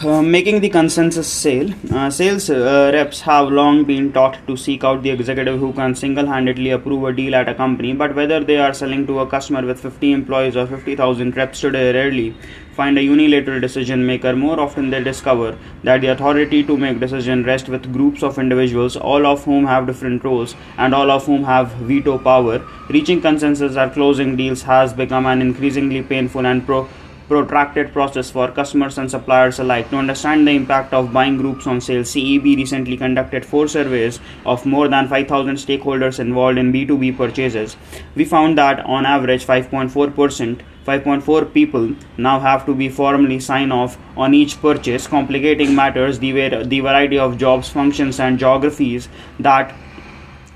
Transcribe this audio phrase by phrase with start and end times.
[0.00, 1.74] Uh, making the consensus sale.
[1.92, 5.92] Uh, sales uh, reps have long been taught to seek out the executive who can
[5.92, 9.26] single handedly approve a deal at a company, but whether they are selling to a
[9.26, 12.32] customer with 50 employees or 50,000 reps today rarely
[12.74, 14.36] find a unilateral decision maker.
[14.36, 18.96] More often, they discover that the authority to make decisions rests with groups of individuals,
[18.96, 22.64] all of whom have different roles and all of whom have veto power.
[22.88, 26.88] Reaching consensus or closing deals has become an increasingly painful and pro
[27.28, 29.90] protracted process for customers and suppliers alike.
[29.90, 34.64] To understand the impact of buying groups on sales, CEB recently conducted four surveys of
[34.64, 37.76] more than 5,000 stakeholders involved in B2B purchases.
[38.14, 43.98] We found that on average 5.4% 5.4 people now have to be formally sign off
[44.16, 46.32] on each purchase, complicating matters the,
[46.64, 49.74] the variety of jobs, functions, and geographies that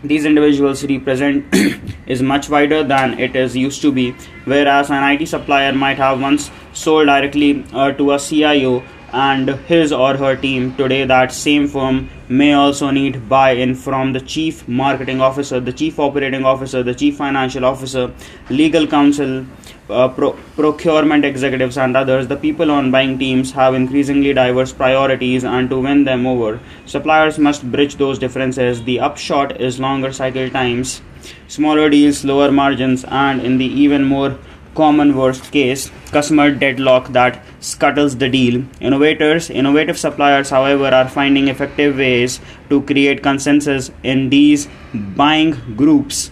[0.05, 1.45] these individuals represent
[2.07, 4.13] is much wider than it is used to be.
[4.45, 9.93] Whereas an IT supplier might have once sold directly uh, to a CIO and his
[9.93, 15.21] or her team today that same firm may also need buy-in from the chief marketing
[15.21, 18.11] officer the chief operating officer the chief financial officer
[18.49, 19.45] legal counsel
[19.91, 22.29] uh, pro- procurement executives and others.
[22.29, 27.39] The people on buying teams have increasingly diverse priorities and to win them over suppliers
[27.39, 28.83] must bridge those differences.
[28.83, 31.03] The upshot is longer cycle times
[31.47, 34.37] smaller deals lower margins and in the even more
[34.75, 41.49] common worst case customer deadlock that scuttles the deal innovators innovative suppliers however are finding
[41.49, 46.31] effective ways to create consensus in these buying groups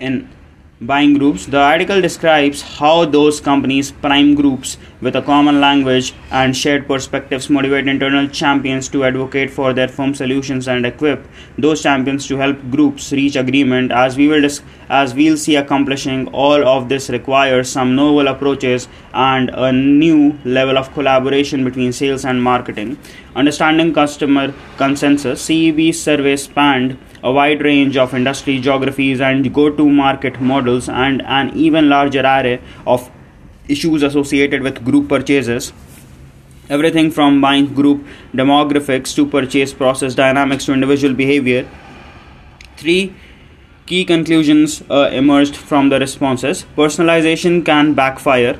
[0.00, 0.28] in
[0.82, 1.46] buying groups.
[1.46, 7.50] The article describes how those companies, prime groups with a common language and shared perspectives,
[7.50, 11.26] motivate internal champions to advocate for their firm solutions and equip
[11.58, 13.90] those champions to help groups reach agreement.
[13.90, 18.88] As we will dis- as we'll see, accomplishing all of this requires some novel approaches
[19.12, 22.96] and a new level of collaboration between sales and marketing.
[23.34, 29.88] Understanding customer consensus, CEB survey spanned a wide range of industry geographies and go to
[29.88, 33.10] market models, and an even larger array of
[33.68, 35.72] issues associated with group purchases.
[36.68, 41.68] Everything from buying group demographics to purchase process dynamics to individual behavior.
[42.76, 43.14] Three
[43.86, 46.64] key conclusions uh, emerged from the responses.
[46.76, 48.58] Personalization can backfire.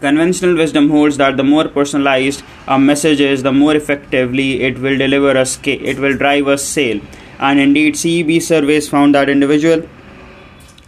[0.00, 4.98] Conventional wisdom holds that the more personalized a message is, the more effectively it will
[4.98, 7.00] deliver a scale, it will drive a sale
[7.38, 9.88] and indeed CEB surveys found that individual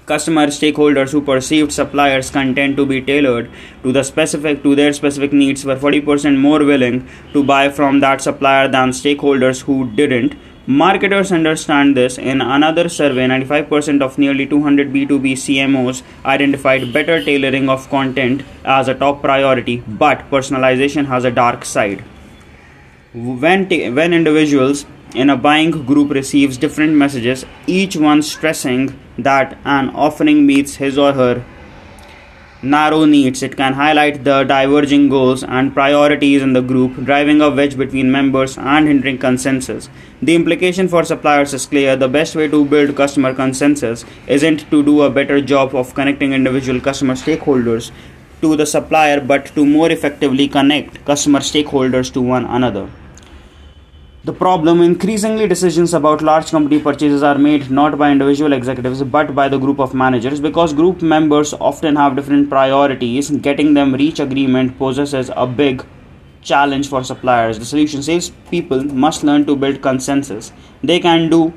[0.06, 3.50] customer stakeholders who perceived suppliers content to be tailored
[3.83, 8.21] to the specific to their specific needs were 40% more willing to buy from that
[8.21, 10.37] supplier than stakeholders who didn't.
[10.69, 12.19] Marketers understand this.
[12.19, 18.89] In another survey 95% of nearly 200 b2b cmos identified better tailoring of content as
[18.89, 22.05] a top priority but personalization has a dark side.
[23.15, 29.91] When, when individuals in a buying group receives different messages, each one stressing that an
[29.91, 31.44] offering meets his or her
[32.62, 33.43] narrow needs.
[33.43, 38.11] It can highlight the diverging goals and priorities in the group, driving a wedge between
[38.11, 39.89] members and hindering consensus.
[40.22, 41.97] The implication for suppliers is clear.
[41.97, 46.33] The best way to build customer consensus isn't to do a better job of connecting
[46.33, 47.91] individual customer stakeholders
[48.43, 52.91] to the supplier, but to more effectively connect customer stakeholders to one another.
[54.26, 59.37] The problem increasingly decisions about large company purchases are made not by individual executives but
[59.37, 63.31] by the group of managers because group members often have different priorities.
[63.31, 65.86] Getting them reach agreement poses a big
[66.42, 67.60] challenge for suppliers.
[67.60, 70.53] The solution says people must learn to build consensus.
[70.82, 71.54] They can do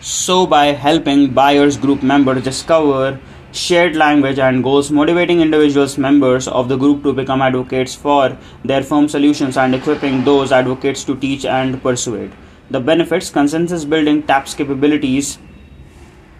[0.00, 3.20] so by helping buyers group members discover
[3.56, 8.82] shared language and goals, motivating individuals members of the group to become advocates for their
[8.82, 12.32] firm solutions and equipping those advocates to teach and persuade.
[12.70, 15.38] The benefits consensus building taps capabilities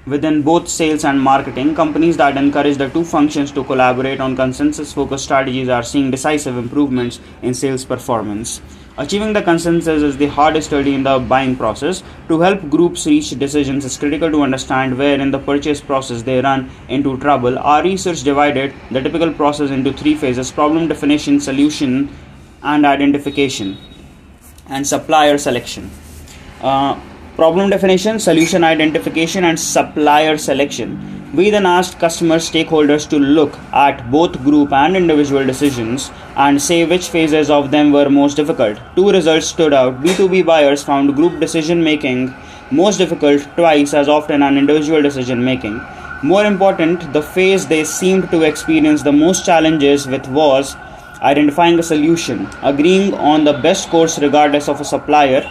[0.07, 1.75] within both sales and marketing.
[1.75, 6.57] Companies that encourage the two functions to collaborate on consensus focused strategies are seeing decisive
[6.57, 8.61] improvements in sales performance.
[8.99, 12.03] Achieving the consensus is the hardest study in the buying process.
[12.29, 16.41] To help groups reach decisions, it's critical to understand where in the purchase process they
[16.41, 17.59] run into trouble.
[17.59, 22.09] Our research divided the typical process into three phases problem definition, solution,
[22.63, 23.77] and identification,
[24.71, 25.91] and supplier selection.
[26.63, 26.99] Uh,
[27.37, 31.26] problem definition, solution identification, and supplier selection.
[31.35, 36.85] We then asked customer stakeholders to look at both group and individual decisions and say
[36.87, 38.79] which phases of them were most difficult.
[38.95, 40.01] Two results stood out.
[40.03, 42.33] B2B buyers found group decision making
[42.71, 45.81] most difficult twice as often as individual decision making.
[46.23, 50.77] More important, the phase they seemed to experience the most challenges with was
[51.23, 55.43] identifying a solution, agreeing on the best course regardless of a supplier.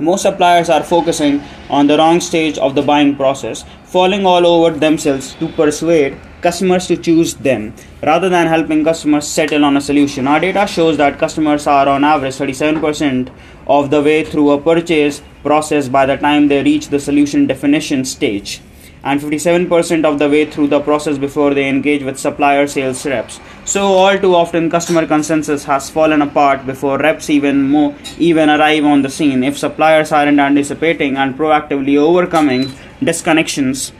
[0.00, 4.78] Most suppliers are focusing on the wrong stage of the buying process, falling all over
[4.78, 7.74] themselves to persuade customers to choose them
[8.04, 10.28] rather than helping customers settle on a solution.
[10.28, 13.32] Our data shows that customers are on average 37%
[13.66, 18.04] of the way through a purchase process by the time they reach the solution definition
[18.04, 18.60] stage
[19.04, 23.40] and 57% of the way through the process before they engage with supplier sales reps.
[23.64, 28.84] So all too often customer consensus has fallen apart before reps even more even arrive
[28.84, 29.44] on the scene.
[29.44, 32.66] If suppliers aren't anticipating and proactively overcoming
[33.00, 33.92] disconnections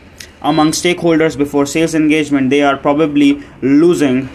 [0.43, 4.29] among stakeholders before sales engagement, they are probably losing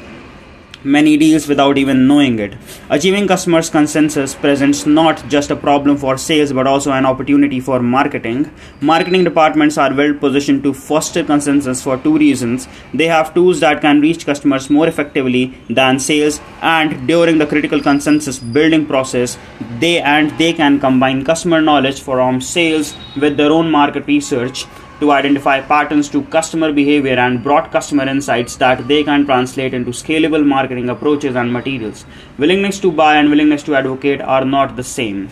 [0.83, 2.55] many deals without even knowing it.
[2.89, 7.81] Achieving customers' consensus presents not just a problem for sales but also an opportunity for
[7.81, 8.51] marketing.
[8.81, 12.67] Marketing departments are well positioned to foster consensus for two reasons.
[12.93, 17.81] They have tools that can reach customers more effectively than sales and during the critical
[17.81, 19.37] consensus building process,
[19.79, 24.65] they and they can combine customer knowledge from sales with their own market research
[25.03, 29.91] to identify patterns to customer behavior and broad customer insights that they can translate into
[29.91, 32.05] scalable marketing approaches and materials.
[32.37, 35.29] Willingness to buy and willingness to advocate are not the same.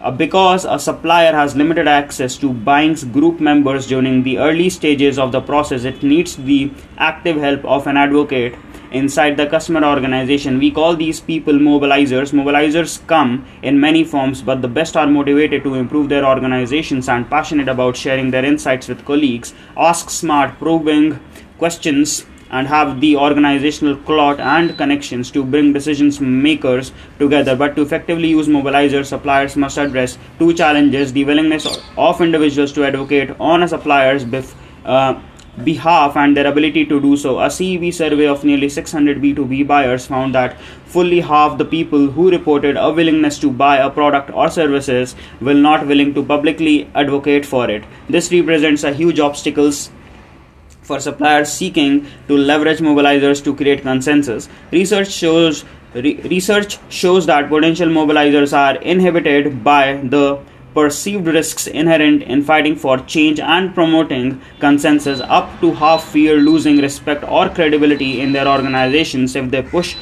[0.00, 5.16] Uh, because a supplier has limited access to buying group members during the early stages
[5.16, 8.56] of the process, it needs the active help of an advocate
[8.92, 10.58] inside the customer organization.
[10.58, 12.32] We call these people mobilizers.
[12.32, 17.28] Mobilizers come in many forms, but the best are motivated to improve their organizations and
[17.28, 21.18] passionate about sharing their insights with colleagues, ask smart, probing
[21.58, 27.56] questions and have the organizational clout and connections to bring decisions makers together.
[27.56, 31.66] But to effectively use mobilizers, suppliers must address two challenges the willingness
[31.96, 34.54] of individuals to advocate on a supplier's bef-
[34.84, 35.20] uh,
[35.64, 37.38] behalf and their ability to do so.
[37.40, 42.30] A CEB survey of nearly 600 B2B buyers found that fully half the people who
[42.30, 47.44] reported a willingness to buy a product or services will not willing to publicly advocate
[47.44, 47.84] for it.
[48.08, 49.90] This represents a huge obstacles
[50.82, 54.48] for suppliers seeking to leverage mobilizers to create consensus.
[54.72, 55.64] Research shows
[55.94, 60.40] re- research shows that potential mobilizers are inhibited by the
[60.74, 65.20] perceived risks inherent in fighting for change and promoting consensus.
[65.20, 69.96] Up to half fear losing respect or credibility in their organizations if they push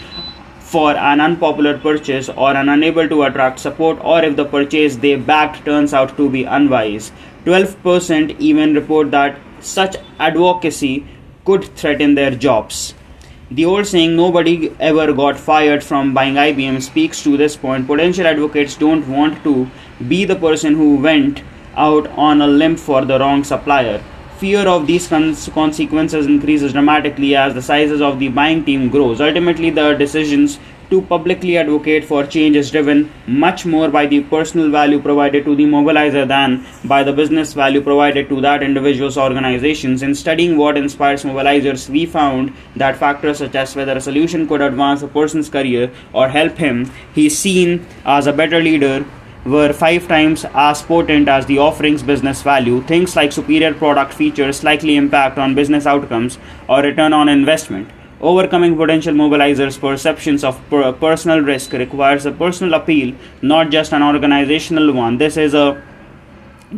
[0.61, 5.17] for an unpopular purchase or are unable to attract support or if the purchase they
[5.17, 7.11] backed turns out to be unwise.
[7.44, 11.06] 12% even report that such advocacy
[11.44, 12.94] could threaten their jobs.
[13.50, 17.88] The old saying, nobody ever got fired from buying IBM, speaks to this point.
[17.88, 19.69] Potential advocates don't want to
[20.08, 21.43] be the person who went
[21.76, 24.02] out on a limb for the wrong supplier.
[24.38, 29.20] Fear of these consequences increases dramatically as the sizes of the buying team grows.
[29.20, 30.58] Ultimately, the decisions
[30.88, 35.55] to publicly advocate for change is driven much more by the personal value provided to
[35.55, 40.03] the mobilizer than by the business value provided to that individual's organizations.
[40.03, 44.62] In studying what inspires mobilizers, we found that factors such as whether a solution could
[44.62, 49.05] advance a person's career or help him, he's seen as a better leader
[49.45, 52.83] were five times as potent as the offering's business value.
[52.83, 56.39] Things like superior product features likely impact on business outcomes
[56.69, 57.89] or return on investment.
[58.21, 64.03] Overcoming potential mobilizers' perceptions of per- personal risk requires a personal appeal, not just an
[64.03, 65.17] organizational one.
[65.17, 65.82] This is a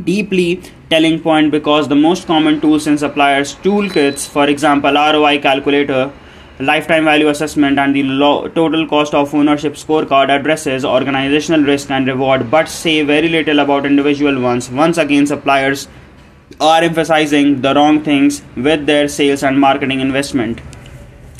[0.04, 6.12] deeply telling point because the most common tools in suppliers' toolkits, for example, ROI calculator,
[6.62, 8.02] lifetime value assessment, and the
[8.54, 13.84] total cost of ownership scorecard addresses organizational risk and reward, but say very little about
[13.86, 14.70] individual ones.
[14.70, 15.88] Once again, suppliers
[16.60, 20.60] are emphasizing the wrong things with their sales and marketing investment.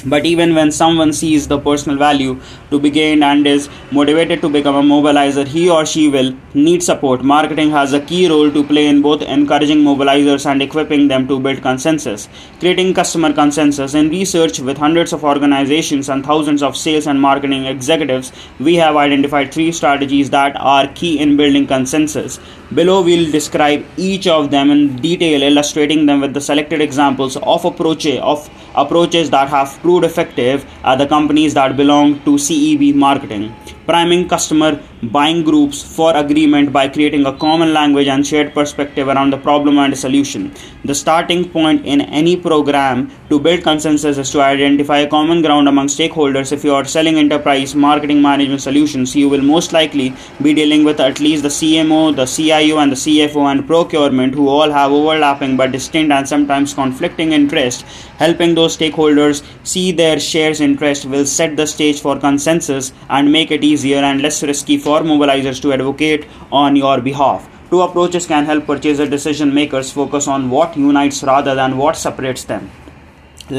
[0.05, 2.41] But even when someone sees the personal value
[2.71, 6.83] to be gained and is motivated to become a mobilizer, he or she will need
[6.83, 7.23] support.
[7.23, 11.39] Marketing has a key role to play in both encouraging mobilizers and equipping them to
[11.39, 12.29] build consensus.
[12.59, 13.95] Creating customer consensus.
[13.95, 18.97] In research with hundreds of organizations and thousands of sales and marketing executives, we have
[18.97, 22.41] identified three strategies that are key in building consensus.
[22.75, 27.65] Below, we'll describe each of them in detail, illustrating them with the selected examples of
[27.65, 33.55] approaches of approaches that have proved effective are the companies that belong to CEB marketing.
[33.87, 39.33] priming customer buying groups for agreement by creating a common language and shared perspective around
[39.33, 40.53] the problem and solution.
[40.85, 45.69] The starting point in any program to build consensus is to identify a common ground
[45.69, 46.53] among stakeholders.
[46.53, 51.01] If you are selling enterprise marketing management solutions, you will most likely be dealing with
[51.01, 55.57] at least the CMO, the CIO, and the CFO and procurement who all have overlapping
[55.57, 57.83] but distinct and sometimes conflicting interests.
[58.19, 63.51] Helping those stakeholders see their shares interest will set the stage for consensus and make
[63.51, 66.29] it easier and less risky for mobilizers to advocate
[66.63, 67.49] on your behalf.
[67.71, 72.45] Two approaches can help purchaser decision makers focus on what unites rather than what separates
[72.53, 72.71] them.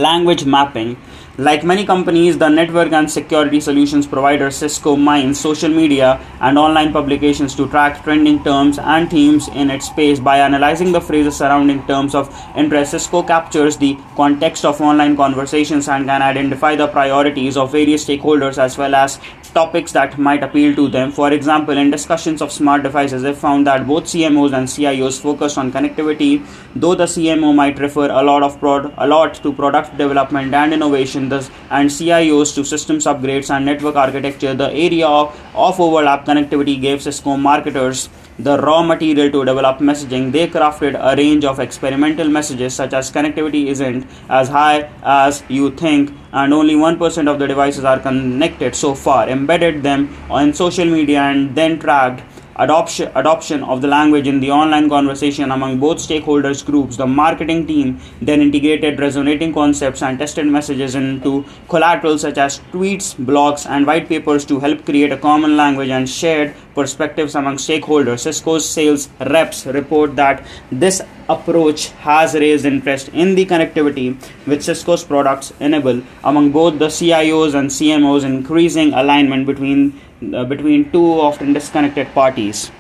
[0.07, 0.95] Language mapping
[1.39, 6.93] like many companies, the network and security solutions provider Cisco mines social media and online
[6.93, 11.81] publications to track trending terms and themes in its space by analyzing the phrases surrounding
[11.87, 12.91] terms of interest.
[12.91, 18.59] Cisco captures the context of online conversations and can identify the priorities of various stakeholders
[18.59, 19.19] as well as
[19.53, 21.12] topics that might appeal to them.
[21.12, 25.57] For example, in discussions of smart devices, they found that both CMOs and CIOs focused
[25.57, 26.45] on connectivity,
[26.75, 30.74] though the CMO might refer a lot of prod, a lot to product development and
[30.74, 34.53] innovation, thus, and CIOs to systems upgrades and network architecture.
[34.53, 40.31] The area of, of overlap connectivity gave Cisco marketers the raw material to develop messaging,
[40.31, 45.71] they crafted a range of experimental messages such as connectivity isn't as high as you
[45.71, 50.85] think and only 1% of the devices are connected so far, embedded them on social
[50.85, 52.23] media and then tracked
[52.55, 56.98] adoption, adoption of the language in the online conversation among both stakeholders groups.
[56.98, 63.15] The marketing team then integrated resonating concepts and tested messages into collateral such as tweets,
[63.15, 68.19] blogs, and white papers to help create a common language and shared perspectives among stakeholders.
[68.19, 75.03] Cisco's sales reps report that this approach has raised interest in the connectivity which Cisco's
[75.03, 80.00] products enable among both the CIOs and CMOs, increasing alignment between
[80.32, 82.72] uh, between two often disconnected parties.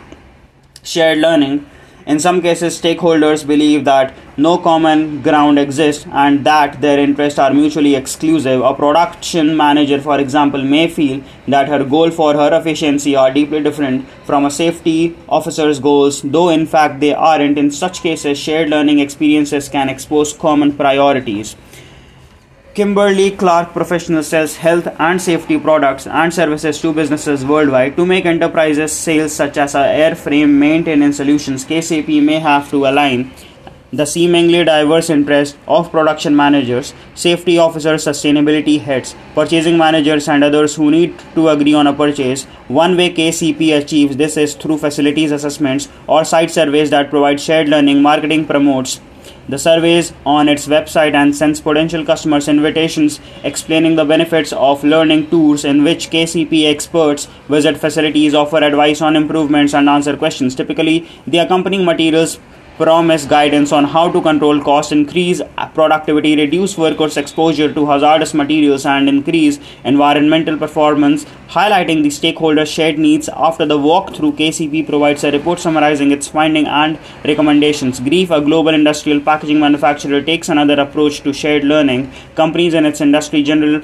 [0.83, 1.65] Shared learning.
[2.05, 7.53] In some cases, stakeholders believe that no common ground exists and that their interests are
[7.53, 8.61] mutually exclusive.
[8.61, 13.63] A production manager, for example, may feel that her goal for her efficiency are deeply
[13.63, 17.57] different from a safety officer's goals, though in fact they aren't.
[17.57, 21.55] In such cases, shared learning experiences can expose common priorities.
[22.73, 27.95] Kimberly Clark Professional sells health and safety products and services to businesses worldwide.
[27.97, 33.31] To make enterprises sales such as airframe maintenance solutions, KCP may have to align
[33.91, 40.73] the seemingly diverse interests of production managers, safety officers, sustainability heads, purchasing managers, and others
[40.73, 42.45] who need to agree on a purchase.
[42.69, 47.69] One way KCP achieves this is through facilities assessments or site surveys that provide shared
[47.69, 48.01] learning.
[48.01, 48.99] Marketing promotes
[49.49, 55.29] the surveys on its website and sends potential customers invitations explaining the benefits of learning
[55.29, 60.55] tours in which KCP experts visit facilities, offer advice on improvements, and answer questions.
[60.55, 62.39] Typically, the accompanying materials
[62.77, 65.41] promise guidance on how to control cost, increase
[65.73, 72.97] productivity, reduce workers' exposure to hazardous materials, and increase environmental performance, highlighting the stakeholders' shared
[72.97, 73.29] needs.
[73.29, 77.99] After the walkthrough, KCP provides a report summarizing its findings and recommendations.
[77.99, 82.11] Greif, a global industrial packaging manufacturer, takes another approach to shared learning.
[82.35, 83.81] Companies in its industry general,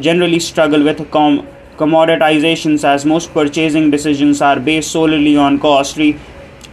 [0.00, 1.46] generally struggle with com-
[1.76, 5.96] commoditizations as most purchasing decisions are based solely on cost.
[5.96, 6.18] Re-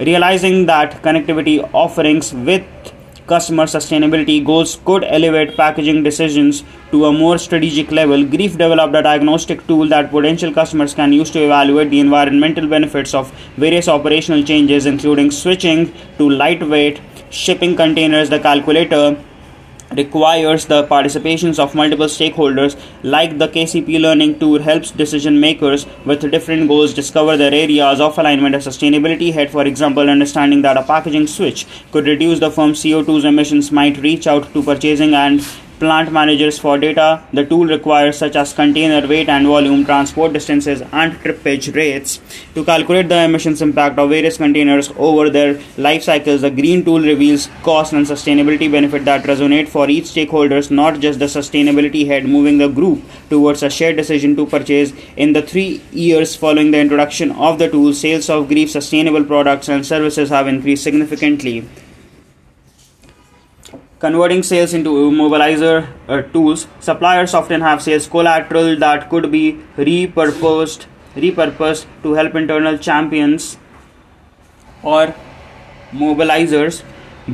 [0.06, 2.64] realizing that connectivity offerings with
[3.28, 9.02] customer sustainability goals could elevate packaging decisions to a more strategic level, Greif developed a
[9.02, 14.44] diagnostic tool that potential customers can use to evaluate the environmental benefits of various operational
[14.44, 18.30] changes, including switching to lightweight shipping containers.
[18.30, 19.18] The calculator
[19.98, 26.30] requires the participations of multiple stakeholders like the KCP learning tour helps decision makers with
[26.32, 29.34] different goals discover their areas of alignment a sustainability.
[29.34, 33.98] Head for example understanding that a packaging switch could reduce the firm's CO2 emissions might
[33.98, 35.46] reach out to purchasing and
[35.84, 37.22] plant managers for data.
[37.34, 42.22] The tool requires such as container weight and volume transport distances and trippage rates.
[42.56, 47.02] To calculate the emissions impact of various containers over their life cycles the green tool
[47.02, 52.25] reveals cost and sustainability benefit that resonate for each stakeholders not just the sustainability head
[52.25, 54.94] moving the group towards a shared decision to purchase.
[55.18, 59.68] In the 3 years following the introduction of the tool sales of Greif sustainable products
[59.68, 61.68] and services have increased significantly
[64.04, 66.68] converting sales into mobilizer uh, tools.
[66.82, 69.44] Suppliers often have sales collateral that could be
[69.78, 73.58] repurposed repurposed to help internal champions
[74.82, 75.14] or
[75.94, 76.82] mobilizers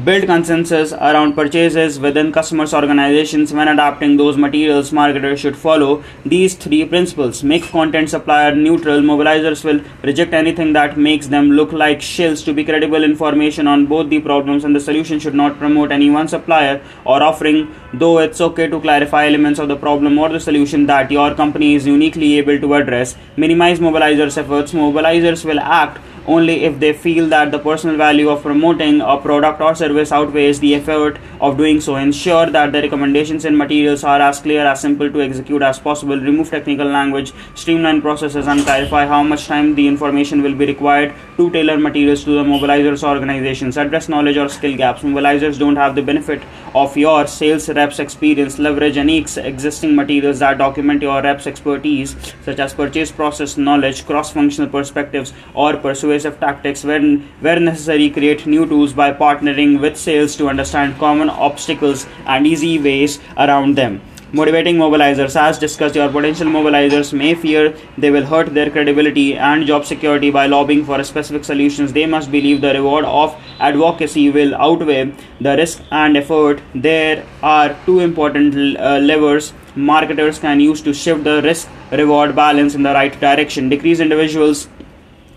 [0.05, 6.03] build consensus around purchases within customers organizations when adapting those materials marketers should follow.
[6.23, 11.71] These three principles make content supplier neutral mobilizers will reject anything that makes them look
[11.71, 15.57] like shills to be credible information on both the problems and the solution should not
[15.57, 20.19] promote any one supplier or offering though it's okay to clarify elements of the problem
[20.19, 23.17] or the solution that your company is uniquely able to address.
[23.37, 24.71] Minimize mobilizers efforts.
[24.71, 29.61] Mobilizers will act only if they feel that the personal value of promoting a product
[29.61, 31.95] or service outweighs the effort of doing so.
[31.95, 36.17] Ensure that the recommendations and materials are as clear as simple to execute as possible.
[36.29, 41.13] Remove technical language, streamline processes, and clarify how much time the information will be required
[41.37, 43.77] to tailor materials to the mobilizers organizations.
[43.77, 45.01] Address knowledge or skill gaps.
[45.01, 46.41] Mobilizers don't have the benefit
[46.75, 48.59] of your sales reps experience.
[48.59, 54.05] Leverage any ex- existing materials that document your reps expertise, such as purchase process knowledge,
[54.05, 56.83] cross-functional perspectives, or persuasive tactics.
[56.83, 62.47] When where necessary, create new tools by partnering with sales to understand common obstacles and
[62.47, 64.01] easy ways around them.
[64.31, 65.35] Motivating mobilizers.
[65.35, 70.29] As discussed, your potential mobilizers may fear they will hurt their credibility and job security
[70.29, 71.93] by lobbying for specific solutions.
[71.93, 76.61] They must believe the reward of advocacy will outweigh the risk and effort.
[76.75, 82.75] There are two important uh, levers marketers can use to shift the risk reward balance
[82.75, 83.69] in the right direction.
[83.69, 84.67] Decrease individuals'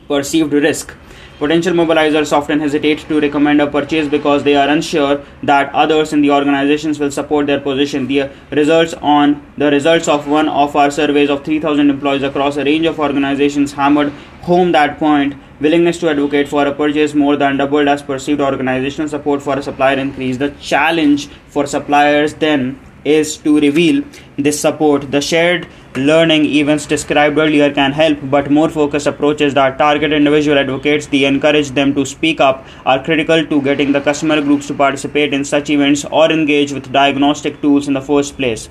[0.08, 0.94] perceived risk
[1.38, 6.20] Potential mobilizers often hesitate to recommend a purchase because they are unsure that others in
[6.20, 8.06] the organizations will support their position.
[8.06, 12.64] The results on the results of one of our surveys of 3000 employees across a
[12.64, 14.12] range of organizations hammered
[14.42, 15.34] home that point.
[15.60, 19.62] Willingness to advocate for a purchase more than doubled as perceived organizational support for a
[19.62, 20.38] supplier increased.
[20.38, 24.04] The challenge for suppliers then is to reveal
[24.36, 25.10] this support.
[25.10, 25.66] The shared
[25.96, 31.24] learning events described earlier can help, but more focused approaches that target individual advocates, the
[31.24, 35.44] encourage them to speak up, are critical to getting the customer groups to participate in
[35.44, 38.68] such events or engage with diagnostic tools in the first place.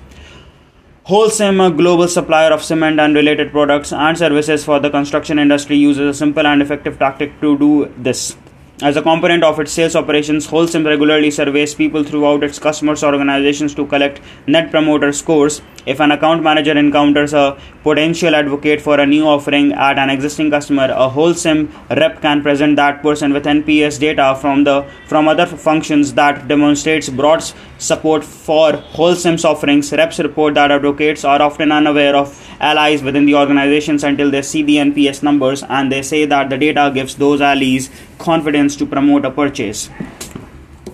[1.07, 5.75] Holcim, a global supplier of cement and related products and services for the construction industry,
[5.75, 8.38] uses a simple and effective tactic to do this.
[8.83, 13.75] As a component of its sales operations, Holcim regularly surveys people throughout its customers' organizations
[13.75, 15.61] to collect net promoter scores.
[15.85, 20.50] If an account manager encounters a potential advocate for a new offering at an existing
[20.50, 25.45] customer, a Holcim rep can present that person with NPS data from the from other
[25.45, 27.43] functions that demonstrates broad
[27.77, 29.91] support for Holcim's offerings.
[29.91, 34.62] Reps report that advocates are often unaware of allies within the organizations until they see
[34.62, 39.26] the NPS numbers, and they say that the data gives those allies confidence to promote
[39.26, 39.89] a purchase.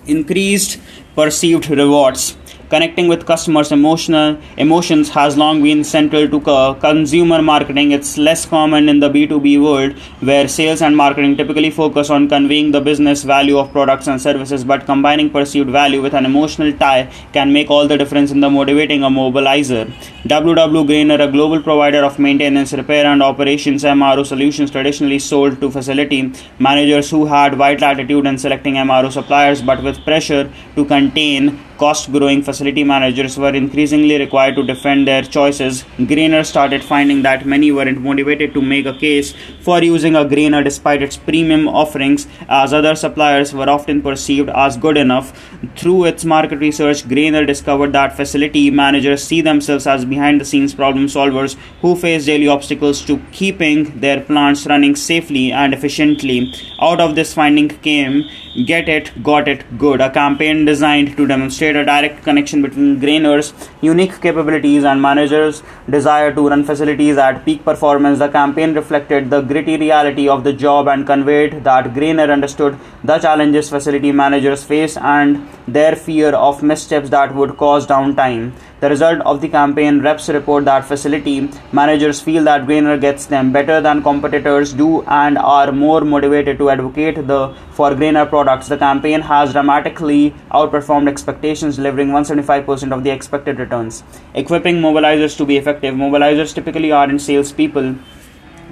[0.05, 0.79] Increased
[1.13, 2.37] perceived rewards
[2.69, 7.91] connecting with customers' emotional emotions has long been central to consumer marketing.
[7.91, 12.71] It's less common in the B2B world, where sales and marketing typically focus on conveying
[12.71, 17.09] the business value of products and services, but combining perceived value with an emotional tie
[17.33, 19.85] can make all the difference in the motivating a mobilizer.
[20.27, 25.71] WW Grainger, a global provider of maintenance, repair, and operations MRO solutions, traditionally sold to
[25.71, 31.59] facility managers who had wide latitude in selecting MRO suppliers, but with pressure to contain
[31.77, 35.83] cost growing facility managers were increasingly required to defend their choices.
[35.97, 40.63] Grainger started finding that many weren't motivated to make a case for using a Grainger
[40.63, 45.31] despite its premium offerings, as other suppliers were often perceived as good enough.
[45.75, 50.73] Through its market research, Grainger discovered that facility managers see themselves as behind the scenes
[50.73, 56.53] problem solvers who face daily obstacles to keeping their plants running safely and efficiently.
[56.81, 58.23] Out of this finding came
[58.65, 63.53] Get It, Got It, Good, a campaign designed to demonstrate a direct connection between Grainger's
[63.81, 68.19] unique capabilities and managers' desire to run facilities at peak performance.
[68.19, 73.19] The campaign reflected the gritty reality of the job and conveyed that Grainger understood the
[73.19, 78.53] challenges facility managers face and their fear of missteps that would cause downtime.
[78.79, 83.51] The result of the campaign reps report that facility managers feel that Grainger gets them
[83.51, 88.67] better than competitors do and are more motivated to advocate the for Grainger products.
[88.67, 94.03] The campaign has dramatically outperformed expectations, delivering 175% of the expected returns.
[94.35, 95.95] Equipping mobilizers to be effective.
[95.95, 97.95] Mobilizers typically aren't salespeople.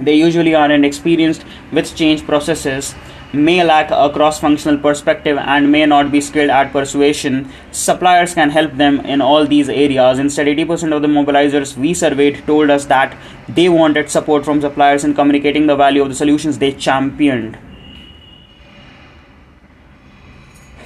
[0.00, 2.94] They usually aren't experienced with change processes
[3.32, 7.50] may lack a cross functional perspective and may not be skilled at persuasion.
[7.72, 10.18] Suppliers can help them in all these areas.
[10.18, 13.16] Instead, 80% of the mobilizers we surveyed told us that
[13.48, 17.58] they wanted support from suppliers in communicating the value of the solutions they championed.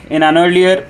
[0.08, 0.88] In an earlier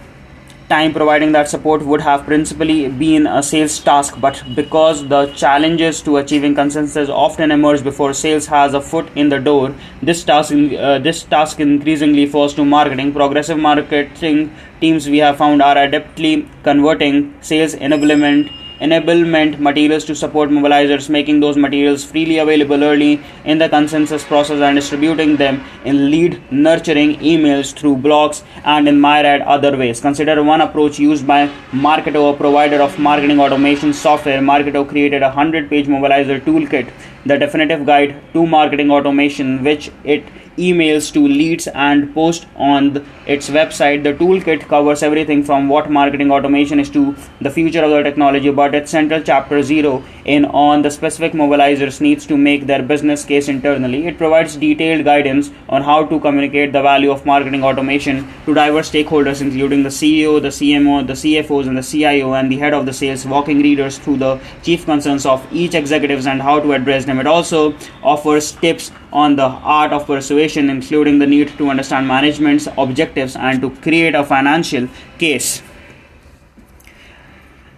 [0.70, 6.00] time providing that support would have principally been a sales task but because the challenges
[6.00, 10.52] to achieving consensus often emerge before sales has a foot in the door this task
[10.52, 13.12] uh, this task increasingly falls to marketing.
[13.12, 20.50] Progressive marketing teams we have found are adeptly converting sales enablement enablement materials to support
[20.50, 26.10] mobilizers, making those materials freely available early in the consensus process and distributing them in
[26.10, 30.00] lead nurturing emails through blogs and in myriad other ways.
[30.00, 34.40] Consider one approach used by Marketo, a provider of marketing automation software.
[34.40, 36.90] Marketo created a 100 page mobilizer toolkit,
[37.26, 40.24] the definitive guide to marketing automation, which it
[40.56, 44.02] emails to leads and post on the, its website.
[44.02, 48.50] The toolkit covers everything from what marketing automation is to the future of the technology,
[48.50, 53.24] but its central chapter 0 in on the specific mobilizers needs to make their business
[53.24, 54.06] case internally.
[54.06, 58.90] It provides detailed guidance on how to communicate the value of marketing automation to diverse
[58.90, 62.86] stakeholders, including the CEO, the CMO, the CFOs, and the CIO, and the head of
[62.86, 67.04] the sales, walking readers through the chief concerns of each executives and how to address
[67.04, 67.18] them.
[67.18, 72.68] It also offers tips on the art of persuasion, including the need to understand management's
[72.78, 75.62] objectives and to create a financial case.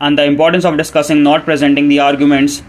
[0.00, 2.62] And the importance of discussing, not presenting the arguments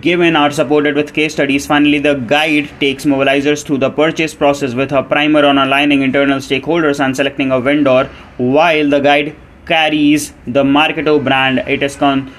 [0.00, 1.66] given are supported with case studies.
[1.66, 6.38] Finally, the guide takes mobilizers through the purchase process with a primer on aligning internal
[6.38, 11.60] stakeholders and selecting a vendor, while the guide carries the Marketo brand.
[11.66, 12.32] It is con-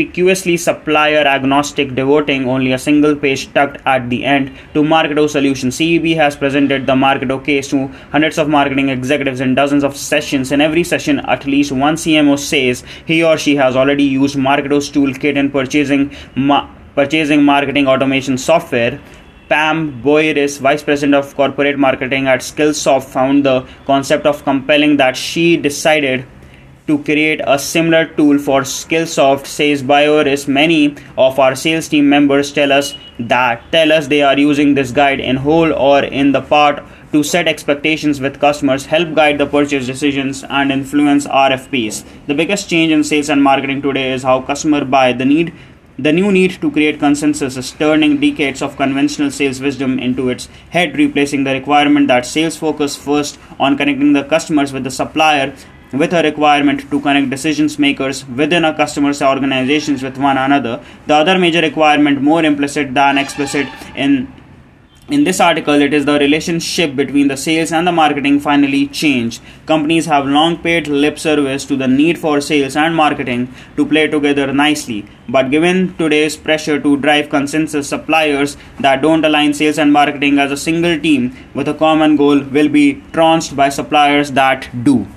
[0.00, 5.68] conspicuously supplier agnostic, devoting only a single page tucked at the end to Marketo solution.
[5.70, 10.52] CEB has presented the Marketo case to hundreds of marketing executives in dozens of sessions.
[10.52, 14.90] In every session, at least one CMO says he or she has already used Marketo's
[14.90, 19.00] toolkit in purchasing ma- purchasing marketing automation software.
[19.48, 25.16] Pam Boiros, Vice President of Corporate Marketing at Skillsoft, found the concept of compelling that
[25.16, 26.24] she decided
[26.90, 30.46] to create a similar tool for Skillsoft, says Boiros.
[30.48, 34.90] Many of our sales team members tell us that tell us they are using this
[34.90, 39.46] guide in whole or in the part to set expectations with customers, help guide the
[39.46, 42.04] purchase decisions, and influence RFPs.
[42.26, 45.12] The biggest change in sales and marketing today is how customers buy.
[45.12, 45.52] The need
[45.98, 50.46] the new need to create consensus is turning decades of conventional sales wisdom into its
[50.70, 55.54] head, replacing the requirement that sales focus first on connecting the customers with the supplier
[55.92, 60.82] with a requirement to connect decision makers within a customer's organizations with one another.
[61.06, 64.32] The other major requirement, more implicit than explicit in
[65.10, 69.42] in this article, it is the relationship between the sales and the marketing finally changed.
[69.66, 74.06] Companies have long paid lip service to the need for sales and marketing to play
[74.06, 75.04] together nicely.
[75.28, 80.52] But given today's pressure to drive consensus, suppliers that don't align sales and marketing as
[80.52, 85.08] a single team with a common goal will be trounced by suppliers that do.